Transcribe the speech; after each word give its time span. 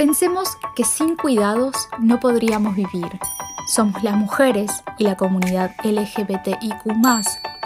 Pensemos 0.00 0.56
que 0.74 0.82
sin 0.82 1.14
cuidados 1.14 1.90
no 1.98 2.20
podríamos 2.20 2.74
vivir. 2.74 3.20
Somos 3.66 4.02
las 4.02 4.16
mujeres 4.16 4.72
y 4.96 5.04
la 5.04 5.18
comunidad 5.18 5.72
LGBTIQ 5.84 6.86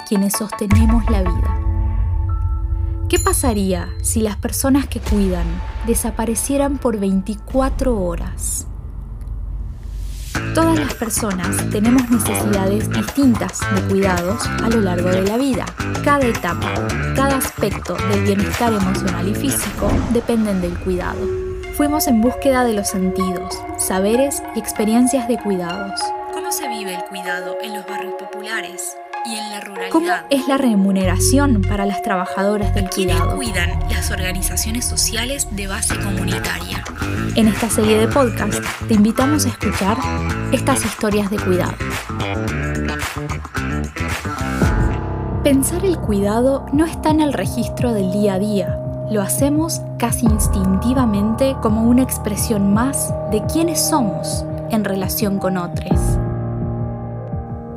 quienes 0.08 0.32
sostenemos 0.32 1.08
la 1.12 1.22
vida. 1.22 1.60
¿Qué 3.08 3.20
pasaría 3.20 3.88
si 4.02 4.20
las 4.20 4.34
personas 4.36 4.88
que 4.88 4.98
cuidan 4.98 5.46
desaparecieran 5.86 6.78
por 6.78 6.98
24 6.98 8.02
horas? 8.02 8.66
Todas 10.56 10.76
las 10.76 10.94
personas 10.94 11.70
tenemos 11.70 12.10
necesidades 12.10 12.90
distintas 12.90 13.60
de 13.76 13.82
cuidados 13.82 14.44
a 14.60 14.68
lo 14.70 14.80
largo 14.80 15.08
de 15.08 15.22
la 15.22 15.36
vida. 15.36 15.66
Cada 16.02 16.26
etapa, 16.26 16.68
cada 17.14 17.36
aspecto 17.36 17.94
del 17.94 18.24
bienestar 18.24 18.72
emocional 18.72 19.28
y 19.28 19.36
físico 19.36 19.88
dependen 20.12 20.60
del 20.60 20.76
cuidado. 20.80 21.43
Fuimos 21.76 22.06
en 22.06 22.20
búsqueda 22.20 22.64
de 22.64 22.72
los 22.72 22.88
sentidos, 22.88 23.58
saberes 23.78 24.42
y 24.54 24.60
experiencias 24.60 25.26
de 25.26 25.38
cuidados. 25.38 26.00
¿Cómo 26.32 26.52
se 26.52 26.68
vive 26.68 26.94
el 26.94 27.04
cuidado 27.04 27.56
en 27.62 27.74
los 27.74 27.84
barrios 27.86 28.14
populares? 28.14 28.96
y 29.26 29.36
en 29.36 29.50
la 29.50 29.60
ruralidad. 29.60 29.90
¿Cómo 29.90 30.12
es 30.28 30.46
la 30.48 30.58
remuneración 30.58 31.62
para 31.62 31.86
las 31.86 32.02
trabajadoras 32.02 32.74
del 32.74 32.90
cuidado? 32.90 33.36
cuidan 33.36 33.70
las 33.88 34.10
organizaciones 34.10 34.84
sociales 34.84 35.48
de 35.50 35.66
base 35.66 35.98
comunitaria? 35.98 36.84
En 37.34 37.48
esta 37.48 37.70
serie 37.70 37.98
de 37.98 38.08
podcast 38.08 38.62
te 38.86 38.92
invitamos 38.92 39.46
a 39.46 39.48
escuchar 39.48 39.96
estas 40.52 40.84
historias 40.84 41.30
de 41.30 41.38
cuidado. 41.38 41.72
Pensar 45.42 45.86
el 45.86 45.98
cuidado 45.98 46.66
no 46.72 46.84
está 46.84 47.08
en 47.08 47.20
el 47.20 47.32
registro 47.32 47.94
del 47.94 48.12
día 48.12 48.34
a 48.34 48.38
día. 48.38 48.83
Lo 49.10 49.20
hacemos 49.20 49.82
casi 49.98 50.24
instintivamente 50.24 51.56
como 51.60 51.82
una 51.82 52.02
expresión 52.02 52.72
más 52.72 53.12
de 53.30 53.44
quiénes 53.52 53.78
somos 53.78 54.46
en 54.70 54.82
relación 54.82 55.38
con 55.38 55.58
otros. 55.58 56.00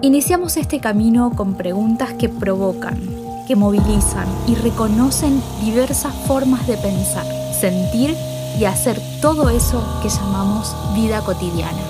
Iniciamos 0.02 0.56
este 0.56 0.80
camino 0.80 1.32
con 1.36 1.56
preguntas 1.56 2.14
que 2.14 2.30
provocan, 2.30 2.98
que 3.46 3.58
movilizan 3.58 4.28
y 4.48 4.56
reconocen 4.56 5.42
diversas 5.62 6.14
formas 6.28 6.66
de 6.66 6.78
pensar, 6.78 7.26
sentir 7.54 8.16
y 8.58 8.64
hacer 8.64 8.98
todo 9.22 9.50
eso 9.50 9.84
que 10.02 10.08
llamamos 10.08 10.74
vida 10.96 11.20
cotidiana. 11.22 11.84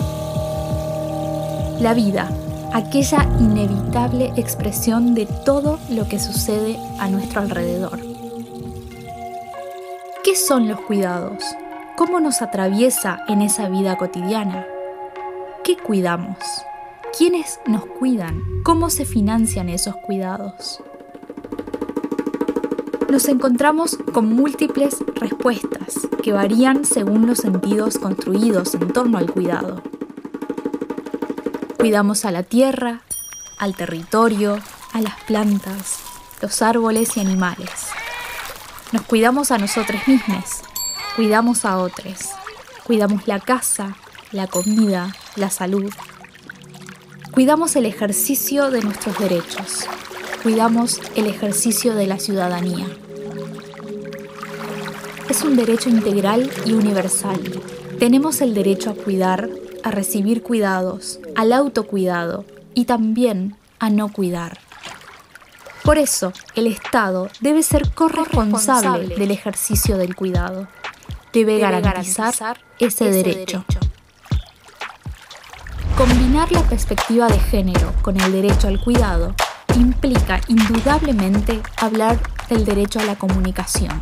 La 1.79 1.93
vida, 1.93 2.27
aquella 2.73 3.29
inevitable 3.39 4.33
expresión 4.35 5.13
de 5.13 5.27
todo 5.27 5.77
lo 5.91 6.07
que 6.07 6.19
sucede 6.19 6.79
a 6.97 7.07
nuestro 7.07 7.41
alrededor. 7.41 8.16
¿Qué 10.27 10.35
son 10.35 10.67
los 10.67 10.81
cuidados? 10.81 11.41
¿Cómo 11.95 12.19
nos 12.19 12.41
atraviesa 12.41 13.23
en 13.29 13.41
esa 13.41 13.69
vida 13.69 13.95
cotidiana? 13.95 14.67
¿Qué 15.63 15.77
cuidamos? 15.77 16.37
¿Quiénes 17.17 17.61
nos 17.65 17.85
cuidan? 17.85 18.43
¿Cómo 18.65 18.89
se 18.89 19.05
financian 19.05 19.69
esos 19.69 19.95
cuidados? 19.95 20.83
Nos 23.09 23.29
encontramos 23.29 23.97
con 24.13 24.27
múltiples 24.35 24.97
respuestas 25.15 26.09
que 26.21 26.33
varían 26.33 26.83
según 26.83 27.25
los 27.25 27.37
sentidos 27.37 27.97
construidos 27.97 28.75
en 28.75 28.91
torno 28.91 29.17
al 29.17 29.31
cuidado. 29.31 29.81
Cuidamos 31.79 32.25
a 32.25 32.31
la 32.31 32.43
tierra, 32.43 32.99
al 33.59 33.77
territorio, 33.77 34.59
a 34.91 34.99
las 34.99 35.23
plantas, 35.23 36.01
los 36.41 36.61
árboles 36.61 37.15
y 37.15 37.21
animales. 37.21 37.87
Nos 38.91 39.01
cuidamos 39.03 39.51
a 39.51 39.57
nosotros 39.57 40.01
mismos, 40.07 40.61
cuidamos 41.15 41.65
a 41.65 41.77
otros, 41.77 42.29
cuidamos 42.85 43.27
la 43.27 43.39
casa, 43.39 43.95
la 44.31 44.47
comida, 44.47 45.13
la 45.35 45.49
salud, 45.49 45.91
Cuidamos 47.37 47.75
el 47.75 47.85
ejercicio 47.85 48.71
de 48.71 48.81
nuestros 48.81 49.19
derechos. 49.19 49.85
Cuidamos 50.41 50.99
el 51.15 51.27
ejercicio 51.27 51.93
de 51.93 52.07
la 52.07 52.17
ciudadanía. 52.17 52.87
Es 55.29 55.43
un 55.43 55.55
derecho 55.55 55.87
integral 55.87 56.49
y 56.65 56.73
universal. 56.73 57.39
Tenemos 57.99 58.41
el 58.41 58.55
derecho 58.55 58.89
a 58.89 58.95
cuidar, 58.95 59.51
a 59.83 59.91
recibir 59.91 60.41
cuidados, 60.41 61.19
al 61.35 61.53
autocuidado 61.53 62.43
y 62.73 62.85
también 62.85 63.55
a 63.77 63.91
no 63.91 64.11
cuidar. 64.11 64.57
Por 65.87 65.97
eso, 65.97 66.33
el 66.55 66.67
Estado 66.67 67.29
debe 67.39 67.63
ser 67.63 67.89
corresponsable 67.93 69.15
del 69.15 69.31
ejercicio 69.31 69.97
del 69.97 70.17
cuidado. 70.17 70.67
Debe, 71.31 71.59
garantizar, 71.59 72.59
ese, 72.77 73.09
derecho. 73.09 73.63
Combinar 75.97 76.51
la 76.51 76.63
perspectiva 76.63 77.29
de 77.29 77.39
género 77.39 77.93
con 78.01 78.19
el 78.19 78.33
derecho 78.33 78.67
al 78.67 78.83
cuidado 78.83 79.33
implica 79.77 80.41
indudablemente 80.49 81.61
hablar 81.77 82.19
del 82.49 82.65
derecho 82.65 82.99
a 82.99 83.05
la 83.05 83.15
comunicación. 83.15 83.97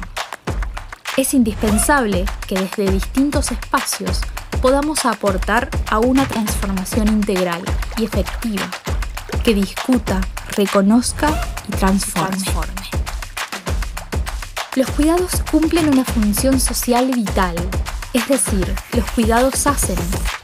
Es 1.17 1.35
indispensable 1.35 2.25
que 2.47 2.55
desde 2.55 2.89
distintos 2.89 3.51
espacios 3.51 4.21
podamos 4.59 5.05
aportar 5.05 5.69
a 5.91 5.99
una 5.99 6.27
transformación 6.27 7.09
integral 7.09 7.61
y 7.99 8.05
efectiva 8.05 8.71
que 9.43 9.53
discuta, 9.53 10.21
reconozca 10.55 11.29
y 11.67 11.71
transforme. 11.71 12.73
Los 14.75 14.89
cuidados 14.91 15.41
cumplen 15.49 15.89
una 15.89 16.03
función 16.03 16.59
social 16.59 17.11
vital, 17.11 17.55
es 18.13 18.27
decir, 18.27 18.73
los 18.93 19.09
cuidados 19.11 19.67
hacen 19.67 19.97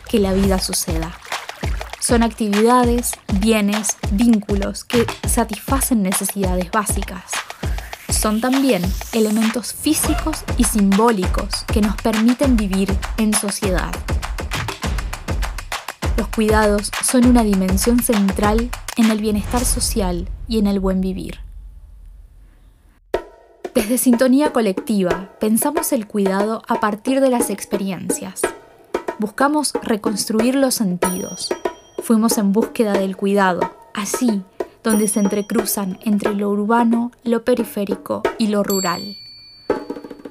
que 0.07 0.19
la 0.19 0.33
vida 0.33 0.59
suceda. 0.59 1.11
Son 1.99 2.23
actividades, 2.23 3.11
bienes, 3.33 3.97
vínculos 4.11 4.83
que 4.83 5.05
satisfacen 5.27 6.01
necesidades 6.01 6.71
básicas. 6.71 7.23
Son 8.09 8.41
también 8.41 8.81
elementos 9.13 9.73
físicos 9.73 10.43
y 10.57 10.63
simbólicos 10.63 11.65
que 11.71 11.81
nos 11.81 11.95
permiten 11.95 12.57
vivir 12.57 12.95
en 13.17 13.33
sociedad. 13.33 13.91
Los 16.17 16.27
cuidados 16.29 16.91
son 17.03 17.25
una 17.25 17.43
dimensión 17.43 18.01
central 18.01 18.69
en 18.97 19.11
el 19.11 19.19
bienestar 19.19 19.65
social 19.65 20.29
y 20.47 20.59
en 20.59 20.67
el 20.67 20.79
buen 20.79 21.01
vivir. 21.01 21.39
Desde 23.73 23.97
Sintonía 23.97 24.51
Colectiva 24.51 25.29
pensamos 25.39 25.93
el 25.93 26.07
cuidado 26.07 26.61
a 26.67 26.79
partir 26.79 27.21
de 27.21 27.29
las 27.29 27.49
experiencias. 27.49 28.41
Buscamos 29.17 29.73
reconstruir 29.83 30.55
los 30.55 30.75
sentidos, 30.75 31.49
Fuimos 32.01 32.39
en 32.39 32.51
búsqueda 32.51 32.93
del 32.93 33.15
cuidado, 33.15 33.61
así 33.93 34.41
donde 34.83 35.07
se 35.07 35.19
entrecruzan 35.19 35.99
entre 36.03 36.33
lo 36.33 36.49
urbano, 36.49 37.11
lo 37.23 37.45
periférico 37.45 38.23
y 38.39 38.47
lo 38.47 38.63
rural. 38.63 39.17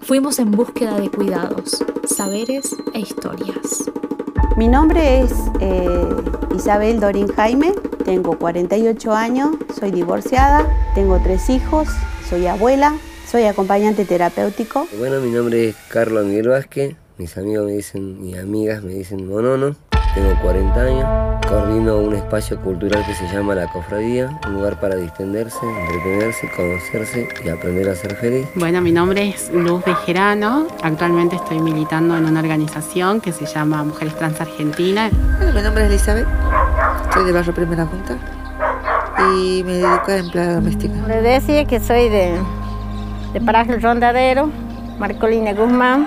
Fuimos 0.01 0.41
en 0.41 0.51
búsqueda 0.51 0.99
de 0.99 1.09
cuidados, 1.09 1.85
saberes 2.05 2.75
e 2.93 3.01
historias. 3.01 3.85
Mi 4.61 4.69
nombre 4.69 5.23
es 5.23 5.33
eh, 5.61 6.07
Isabel 6.55 7.01
Dorin 7.01 7.29
Jaime, 7.29 7.73
tengo 8.05 8.39
48 8.39 9.11
años, 9.11 9.57
soy 9.75 9.91
divorciada, 9.91 10.69
tengo 10.95 11.19
tres 11.19 11.49
hijos, 11.49 11.89
soy 12.29 12.47
abuela, 12.47 12.95
soy 13.27 13.45
acompañante 13.45 14.05
terapéutico. 14.05 14.87
Bueno, 14.99 15.19
mi 15.21 15.31
nombre 15.31 15.71
es 15.71 15.77
Carlos 15.89 16.27
Miguel 16.27 16.49
Vázquez, 16.49 16.95
mis 17.17 17.39
amigos 17.39 17.65
me 17.65 17.73
dicen, 17.73 18.21
mis 18.21 18.37
amigas 18.37 18.83
me 18.83 18.93
dicen 18.93 19.27
Monono, 19.27 19.77
tengo 20.15 20.35
40 20.41 20.81
años 20.81 21.31
Coordino 21.51 21.97
un 21.97 22.15
espacio 22.15 22.61
cultural 22.61 23.05
que 23.05 23.13
se 23.13 23.27
llama 23.27 23.57
La 23.57 23.67
Cofradía, 23.67 24.31
un 24.47 24.53
lugar 24.53 24.79
para 24.79 24.95
distenderse, 24.95 25.59
entretenerse, 25.67 26.49
conocerse 26.55 27.29
y 27.45 27.49
aprender 27.49 27.89
a 27.89 27.97
ser 27.97 28.15
feliz. 28.15 28.47
Bueno, 28.55 28.81
mi 28.81 28.93
nombre 28.93 29.31
es 29.31 29.51
Luz 29.53 29.85
Bejerano. 29.85 30.69
Actualmente 30.81 31.35
estoy 31.35 31.59
militando 31.59 32.17
en 32.17 32.27
una 32.27 32.39
organización 32.39 33.21
que 33.21 33.33
se 33.33 33.47
llama 33.47 33.83
Mujeres 33.83 34.15
Trans 34.15 34.41
Argentina. 34.41 35.11
Bueno, 35.39 35.53
mi 35.53 35.61
nombre 35.61 35.85
es 35.87 35.91
Elizabeth, 35.91 36.27
soy 37.13 37.25
de 37.25 37.33
Barrio 37.33 37.53
Primera 37.53 37.85
Junta 37.85 38.17
y 39.35 39.65
me 39.65 39.73
dedico 39.73 40.05
a 40.07 40.17
empleada 40.19 40.55
doméstica. 40.55 40.95
Le 41.09 41.21
decía 41.21 41.65
que 41.65 41.81
soy 41.81 42.09
de, 42.09 42.39
de 43.33 43.41
Paraje 43.41 43.77
Rondadero, 43.77 44.51
Marcolina 45.01 45.53
Guzmán, 45.53 46.07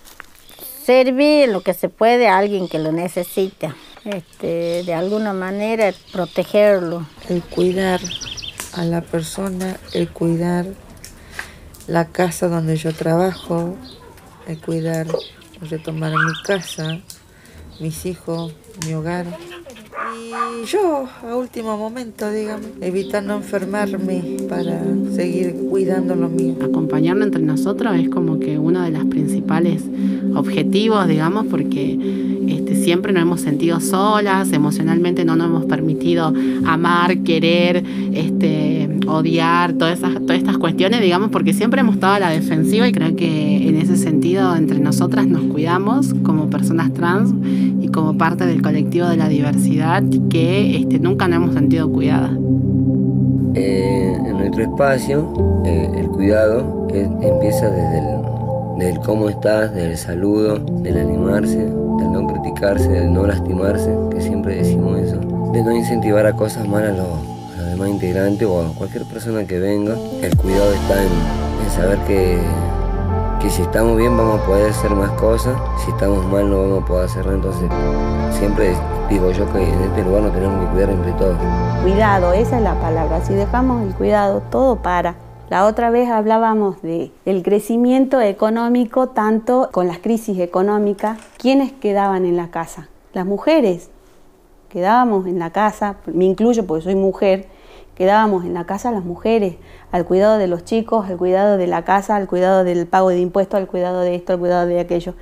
servir 0.85 1.49
lo 1.49 1.61
que 1.61 1.73
se 1.73 1.89
puede 1.89 2.27
a 2.27 2.37
alguien 2.37 2.67
que 2.67 2.79
lo 2.79 2.91
necesita. 2.91 3.75
este, 4.05 4.83
de 4.83 4.93
alguna 4.93 5.33
manera 5.33 5.93
protegerlo. 6.11 7.05
El 7.29 7.43
cuidar 7.43 7.99
a 8.73 8.83
la 8.83 9.01
persona, 9.01 9.77
el 9.93 10.09
cuidar 10.09 10.65
la 11.87 12.05
casa 12.07 12.47
donde 12.47 12.77
yo 12.77 12.93
trabajo, 12.93 13.75
el 14.47 14.59
cuidar, 14.59 15.07
retomar 15.61 16.13
mi 16.13 16.33
casa, 16.43 16.99
mis 17.79 18.05
hijos, 18.05 18.53
mi 18.85 18.93
hogar. 18.93 19.25
Y 20.31 20.65
yo, 20.65 21.09
a 21.29 21.35
último 21.35 21.77
momento, 21.77 22.31
digamos, 22.31 22.65
evitar 22.79 23.21
no 23.21 23.35
enfermarme 23.35 24.37
para 24.47 24.81
seguir 25.13 25.53
cuidando 25.69 26.15
lo 26.15 26.29
mío. 26.29 26.55
Acompañarnos 26.63 27.27
entre 27.27 27.41
nosotros 27.41 27.97
es 27.97 28.07
como 28.07 28.39
que 28.39 28.57
uno 28.57 28.81
de 28.81 28.91
los 28.91 29.03
principales 29.05 29.83
objetivos, 30.33 31.05
digamos, 31.09 31.47
porque 31.47 31.97
este, 32.47 32.75
siempre 32.81 33.11
nos 33.11 33.23
hemos 33.23 33.41
sentido 33.41 33.81
solas, 33.81 34.53
emocionalmente 34.53 35.25
no 35.25 35.35
nos 35.35 35.47
hemos 35.47 35.65
permitido 35.65 36.33
amar, 36.65 37.23
querer, 37.23 37.83
este, 38.13 38.89
odiar, 39.07 39.73
todas, 39.73 39.99
esas, 39.99 40.13
todas 40.13 40.37
estas 40.37 40.57
cuestiones, 40.57 41.01
digamos, 41.01 41.29
porque 41.31 41.53
siempre 41.53 41.81
hemos 41.81 41.95
estado 41.95 42.13
a 42.13 42.19
la 42.19 42.29
defensiva 42.29 42.87
y 42.87 42.93
creo 42.93 43.17
que 43.17 43.67
en 43.67 43.75
ese 43.75 43.97
sentido 43.97 44.55
entre 44.55 44.79
nosotras 44.79 45.27
nos 45.27 45.43
cuidamos 45.43 46.13
como 46.23 46.49
personas 46.49 46.93
trans 46.93 47.33
como 47.91 48.17
parte 48.17 48.45
del 48.45 48.61
colectivo 48.61 49.07
de 49.07 49.17
la 49.17 49.27
diversidad 49.27 50.03
que 50.29 50.77
este, 50.77 50.99
nunca 50.99 51.27
nos 51.27 51.37
hemos 51.37 51.53
sentido 51.53 51.91
cuidadas. 51.91 52.31
Eh, 53.53 54.15
en 54.25 54.37
nuestro 54.37 54.63
espacio, 54.63 55.61
eh, 55.65 55.91
el 55.97 56.07
cuidado 56.07 56.87
eh, 56.93 57.09
empieza 57.21 57.69
desde 57.69 58.89
el, 58.89 58.99
cómo 58.99 59.29
estás, 59.29 59.73
desde 59.73 59.91
el 59.91 59.97
saludo, 59.97 60.57
del 60.81 60.97
animarse, 60.97 61.57
del 61.57 62.11
no 62.11 62.27
criticarse, 62.27 62.87
del 62.87 63.13
no 63.13 63.27
lastimarse, 63.27 63.93
que 64.11 64.21
siempre 64.21 64.55
decimos 64.55 64.99
eso, 64.99 65.19
de 65.53 65.63
no 65.63 65.75
incentivar 65.75 66.25
a 66.25 66.33
cosas 66.33 66.67
malas 66.67 66.93
a 66.93 66.97
los, 66.97 67.07
a 67.07 67.61
los 67.61 67.69
demás 67.71 67.89
integrantes 67.89 68.47
o 68.47 68.61
a 68.61 68.73
cualquier 68.73 69.03
persona 69.05 69.45
que 69.45 69.59
venga. 69.59 69.95
El 70.21 70.35
cuidado 70.37 70.73
está 70.73 71.03
en, 71.03 71.09
en 71.63 71.71
saber 71.71 71.99
que, 72.07 72.39
que 73.41 73.49
si 73.49 73.63
estamos 73.63 73.97
bien 73.97 74.15
vamos 74.15 74.39
a 74.39 74.45
poder 74.45 74.69
hacer 74.69 74.91
más 74.91 75.09
cosas, 75.11 75.57
si 75.83 75.89
estamos 75.89 76.23
mal 76.27 76.47
no 76.47 76.61
vamos 76.61 76.83
a 76.83 76.85
poder 76.85 77.05
hacer 77.05 77.25
nada, 77.25 77.37
entonces 77.37 77.69
siempre 78.37 78.75
digo 79.09 79.31
yo 79.31 79.51
que 79.51 79.63
en 79.63 79.81
este 79.81 80.03
lugar 80.03 80.23
nos 80.23 80.33
tenemos 80.33 80.63
que 80.63 80.71
cuidar 80.71 80.89
entre 80.91 81.11
todos. 81.13 81.37
Cuidado, 81.81 82.33
esa 82.33 82.57
es 82.57 82.63
la 82.63 82.79
palabra. 82.79 83.21
Si 83.21 83.33
dejamos 83.33 83.81
el 83.81 83.95
cuidado, 83.95 84.43
todo 84.51 84.75
para. 84.77 85.15
La 85.49 85.65
otra 85.65 85.89
vez 85.89 86.07
hablábamos 86.09 86.81
de 86.83 87.11
el 87.25 87.41
crecimiento 87.41 88.21
económico, 88.21 89.07
tanto 89.07 89.69
con 89.71 89.87
las 89.87 89.97
crisis 89.97 90.37
económicas. 90.37 91.17
¿Quiénes 91.37 91.71
quedaban 91.71 92.25
en 92.25 92.37
la 92.37 92.51
casa? 92.51 92.89
Las 93.13 93.25
mujeres. 93.25 93.89
Quedábamos 94.69 95.25
en 95.25 95.39
la 95.39 95.49
casa, 95.49 95.95
me 96.05 96.25
incluyo 96.25 96.65
porque 96.67 96.83
soy 96.83 96.95
mujer, 96.95 97.47
quedábamos 98.01 98.45
en 98.45 98.55
la 98.55 98.65
casa 98.65 98.89
las 98.89 99.05
mujeres, 99.05 99.57
al 99.91 100.05
cuidado 100.05 100.39
de 100.39 100.47
los 100.47 100.65
chicos, 100.65 101.07
al 101.07 101.17
cuidado 101.17 101.57
de 101.57 101.67
la 101.67 101.85
casa, 101.85 102.15
al 102.15 102.25
cuidado 102.25 102.63
del 102.63 102.87
pago 102.87 103.09
de 103.09 103.19
impuestos, 103.19 103.59
al 103.59 103.67
cuidado 103.67 104.01
de 104.01 104.15
esto, 104.15 104.33
al 104.33 104.39
cuidado 104.39 104.65
de 104.65 104.79
aquello. 104.79 105.13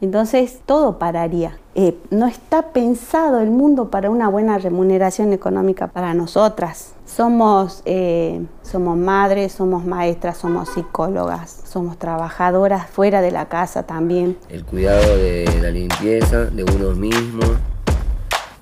Entonces 0.00 0.60
todo 0.64 0.98
pararía. 0.98 1.58
Eh, 1.74 1.94
no 2.08 2.26
está 2.26 2.72
pensado 2.72 3.40
el 3.40 3.50
mundo 3.50 3.90
para 3.90 4.08
una 4.08 4.28
buena 4.28 4.56
remuneración 4.56 5.34
económica 5.34 5.88
para 5.88 6.14
nosotras. 6.14 6.94
Somos, 7.04 7.82
eh, 7.84 8.40
somos 8.62 8.96
madres, 8.96 9.52
somos 9.52 9.84
maestras, 9.84 10.38
somos 10.38 10.70
psicólogas, 10.70 11.64
somos 11.70 11.98
trabajadoras 11.98 12.88
fuera 12.88 13.20
de 13.20 13.30
la 13.30 13.50
casa 13.50 13.82
también. 13.82 14.38
El 14.48 14.64
cuidado 14.64 15.18
de 15.18 15.44
la 15.60 15.70
limpieza, 15.70 16.46
de 16.46 16.64
uno 16.64 16.94
mismo, 16.94 17.42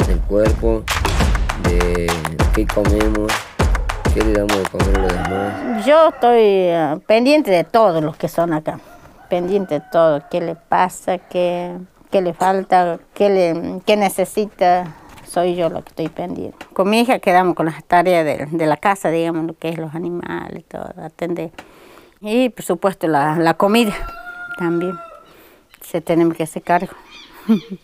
del 0.09 0.19
cuerpo, 0.23 0.83
de 1.63 2.11
qué 2.53 2.67
comemos, 2.67 3.33
qué 4.15 4.25
le 4.25 4.33
damos 4.33 4.57
de 4.57 4.69
comer 4.69 4.99
a 4.99 5.03
los 5.03 5.13
demás. 5.13 5.87
Yo 5.87 6.09
estoy 6.09 6.41
eh, 6.41 7.01
pendiente 7.07 7.51
de 7.51 7.65
todos 7.65 8.03
los 8.03 8.17
que 8.17 8.29
son 8.29 8.53
acá, 8.53 8.81
pendiente 9.29 9.75
de 9.75 9.83
todo, 9.93 10.23
qué 10.31 10.41
le 10.41 10.55
pasa, 10.57 11.19
qué, 11.19 11.77
qué 12.11 12.21
le 12.21 12.35
falta, 12.35 12.99
qué, 13.15 13.31
le, 13.31 13.81
qué 13.87 13.97
necesita, 13.97 14.97
soy 15.27 15.55
yo 15.55 15.69
lo 15.69 15.83
que 15.83 15.91
estoy 15.91 16.09
pendiente. 16.09 16.67
Con 16.73 16.91
mi 16.91 17.01
hija 17.01 17.19
quedamos 17.21 17.55
con 17.55 17.67
las 17.67 17.85
tareas 17.85 18.25
de, 18.25 18.47
de 18.51 18.67
la 18.67 18.77
casa, 18.77 19.11
digamos, 19.11 19.47
lo 19.47 19.55
que 19.55 19.69
es 19.69 19.79
los 19.79 19.95
animales, 19.95 20.65
todo, 20.69 20.93
atender. 21.03 21.51
Y 22.21 22.49
por 22.51 22.65
supuesto 22.65 23.07
la, 23.07 23.37
la 23.37 23.55
comida 23.55 23.95
también, 24.59 24.95
se 25.81 26.01
tenemos 26.01 26.37
que 26.37 26.43
hacer 26.43 26.63
cargo. 26.63 26.93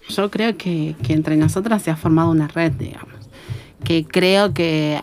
Yo 0.08 0.30
creo 0.30 0.56
que, 0.56 0.94
que 1.02 1.14
entre 1.14 1.36
nosotras 1.36 1.82
se 1.82 1.90
ha 1.90 1.96
formado 1.96 2.30
una 2.30 2.46
red, 2.46 2.72
digamos, 2.72 3.14
que 3.82 4.04
creo 4.04 4.52
que 4.52 5.00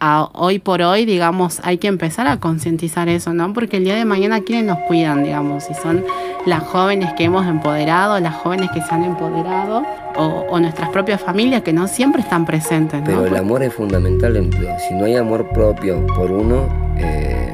a- 0.00 0.28
hoy 0.34 0.58
por 0.58 0.82
hoy, 0.82 1.04
digamos, 1.06 1.60
hay 1.64 1.78
que 1.78 1.88
empezar 1.88 2.26
a 2.26 2.38
concientizar 2.38 3.08
eso, 3.08 3.32
¿no? 3.32 3.52
Porque 3.52 3.78
el 3.78 3.84
día 3.84 3.94
de 3.96 4.04
mañana, 4.04 4.40
¿quiénes 4.40 4.64
nos 4.66 4.78
cuidan, 4.86 5.24
digamos? 5.24 5.64
Si 5.64 5.74
son 5.74 6.04
las 6.44 6.62
jóvenes 6.62 7.12
que 7.14 7.24
hemos 7.24 7.46
empoderado, 7.46 8.18
las 8.20 8.34
jóvenes 8.34 8.70
que 8.72 8.80
se 8.82 8.94
han 8.94 9.04
empoderado, 9.04 9.84
o, 10.16 10.46
o 10.50 10.60
nuestras 10.60 10.88
propias 10.90 11.20
familias 11.20 11.62
que 11.62 11.72
no 11.72 11.88
siempre 11.88 12.22
están 12.22 12.44
presentes, 12.46 13.00
¿no? 13.00 13.06
Pero 13.06 13.26
el 13.26 13.36
amor 13.36 13.62
es 13.62 13.72
fundamental. 13.74 14.36
en- 14.36 14.52
Si 14.88 14.94
no 14.94 15.04
hay 15.06 15.16
amor 15.16 15.48
propio 15.50 16.06
por 16.14 16.30
uno, 16.30 16.68
eh, 16.98 17.52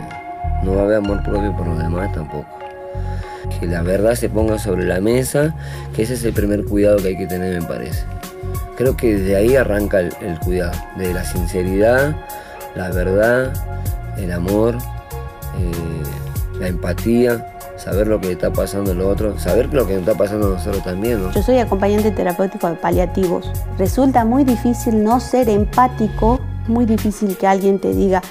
no 0.63 0.75
va 0.75 0.83
a 0.83 0.85
haber 0.85 0.97
amor 0.99 1.23
propio 1.23 1.57
por 1.57 1.67
los 1.67 1.79
demás 1.79 2.13
tampoco. 2.13 2.47
Que 3.61 3.67
la 3.67 3.83
verdad 3.83 4.15
se 4.15 4.29
ponga 4.29 4.59
sobre 4.59 4.85
la 4.85 5.01
mesa, 5.01 5.55
que 5.95 6.03
ese 6.03 6.15
es 6.15 6.25
el 6.25 6.33
primer 6.33 6.65
cuidado 6.65 6.99
que 6.99 7.09
hay 7.09 7.17
que 7.19 7.27
tener, 7.27 7.61
me 7.61 7.67
parece. 7.67 8.05
Creo 8.77 8.97
que 8.97 9.15
desde 9.15 9.37
ahí 9.37 9.57
arranca 9.57 10.01
el, 10.01 10.39
cuidado, 10.41 10.73
de 10.97 11.13
la 11.13 11.25
sinceridad, 11.25 12.17
la 12.75 12.91
verdad, 12.91 13.53
el 14.17 14.33
amor, 14.33 14.77
eh, 15.59 16.59
la 16.59 16.69
empatía, 16.69 17.53
saber 17.77 18.07
lo 18.07 18.21
que 18.21 18.33
está 18.33 18.53
pasando 18.53 18.93
al 18.93 19.01
otro, 19.01 19.39
saber 19.39 19.73
lo 19.75 19.87
que 19.87 19.95
nos 19.95 20.03
está 20.03 20.15
pasando 20.15 20.47
a 20.47 20.51
nosotros 20.51 20.83
también. 20.85 21.21
Yo 21.33 21.43
soy 21.43 21.59
acompañante 21.59 22.11
terapéutico 22.13 22.69
de 22.69 22.77
paliativos. 22.77 23.51
Resulta 23.79 24.25
muy 24.25 24.45
difícil 24.45 25.03
no 25.03 25.21
ser 25.21 25.49
empático, 25.49 26.41
muy 26.69 26.87
difícil 26.87 27.37
que 27.37 27.47
alguien 27.47 27.79
te 27.79 27.93
diga, 27.93 28.23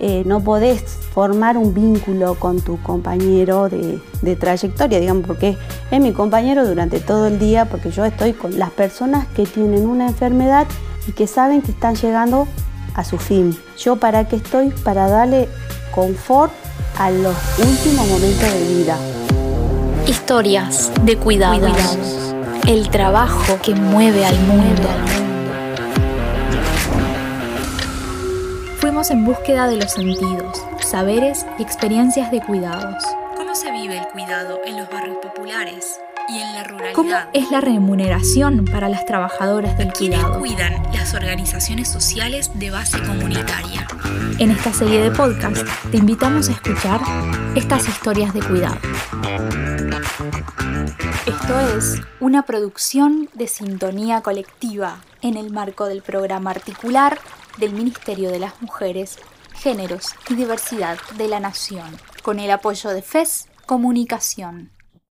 eh, 0.00 0.22
no 0.26 0.40
podés 0.42 0.82
formar 1.12 1.56
un 1.56 1.72
vínculo 1.72 2.34
con 2.34 2.60
tu 2.60 2.80
compañero 2.82 3.68
de, 3.68 4.00
de 4.22 4.36
trayectoria, 4.36 5.00
digamos, 5.00 5.26
porque 5.26 5.56
es 5.90 6.00
mi 6.00 6.12
compañero 6.12 6.66
durante 6.66 7.00
todo 7.00 7.28
el 7.28 7.38
día, 7.38 7.66
porque 7.66 7.90
yo 7.90 8.04
estoy 8.04 8.32
con 8.32 8.58
las 8.58 8.70
personas 8.70 9.26
que 9.28 9.46
tienen 9.46 9.86
una 9.86 10.08
enfermedad 10.08 10.66
y 11.06 11.12
que 11.12 11.26
saben 11.26 11.62
que 11.62 11.70
están 11.70 11.94
llegando 11.94 12.48
a 12.94 13.04
su 13.04 13.18
fin. 13.18 13.56
Yo 13.78 13.96
para 13.96 14.26
qué 14.26 14.36
estoy? 14.36 14.70
Para 14.70 15.08
darle 15.08 15.48
confort 15.94 16.52
a 16.98 17.10
los 17.10 17.36
últimos 17.58 18.06
momentos 18.08 18.52
de 18.52 18.74
vida. 18.74 18.96
Historias 20.06 20.92
de 21.04 21.16
cuidados. 21.16 21.86
El 22.66 22.88
trabajo 22.88 23.58
que 23.62 23.74
mueve 23.74 24.24
al 24.24 24.38
mundo. 24.40 24.88
En 29.10 29.24
búsqueda 29.24 29.68
de 29.68 29.76
los 29.76 29.92
sentidos, 29.92 30.64
saberes 30.80 31.44
y 31.58 31.62
experiencias 31.62 32.30
de 32.30 32.40
cuidados. 32.40 33.04
¿Cómo 33.36 33.54
se 33.54 33.70
vive 33.70 33.98
el 33.98 34.06
cuidado 34.08 34.60
en 34.64 34.78
los 34.78 34.88
barrios 34.88 35.18
populares 35.18 36.00
y 36.28 36.38
en 36.38 36.54
la 36.54 36.64
ruralidad? 36.64 36.94
¿Cómo 36.94 37.14
es 37.34 37.50
la 37.50 37.60
remuneración 37.60 38.64
para 38.64 38.88
las 38.88 39.04
trabajadoras 39.04 39.76
del 39.76 39.92
¿Quiénes 39.92 40.20
cuidado? 40.20 40.40
cuidan 40.40 40.82
las 40.94 41.12
organizaciones 41.12 41.88
sociales 41.88 42.50
de 42.54 42.70
base 42.70 42.98
comunitaria? 43.02 43.86
En 44.38 44.50
esta 44.50 44.72
serie 44.72 45.02
de 45.02 45.10
podcast 45.10 45.66
te 45.90 45.98
invitamos 45.98 46.48
a 46.48 46.52
escuchar 46.52 47.00
estas 47.54 47.86
historias 47.86 48.32
de 48.32 48.40
cuidado. 48.40 48.78
Esto 51.26 51.60
es 51.76 52.00
una 52.20 52.42
producción 52.42 53.28
de 53.34 53.48
sintonía 53.48 54.22
colectiva 54.22 54.96
en 55.20 55.36
el 55.36 55.52
marco 55.52 55.86
del 55.86 56.02
programa 56.02 56.50
articular 56.50 57.18
del 57.58 57.72
Ministerio 57.72 58.30
de 58.30 58.38
las 58.38 58.60
Mujeres, 58.60 59.18
Géneros 59.54 60.14
y 60.28 60.34
Diversidad 60.34 60.98
de 61.16 61.28
la 61.28 61.40
Nación, 61.40 61.86
con 62.22 62.40
el 62.40 62.50
apoyo 62.50 62.90
de 62.90 63.02
FES 63.02 63.48
Comunicación. 63.66 64.73